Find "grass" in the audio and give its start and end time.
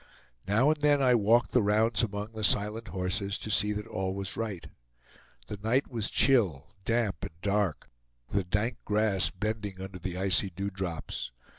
8.83-9.29